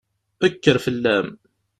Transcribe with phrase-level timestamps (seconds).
[0.51, 1.27] Kker fell-am!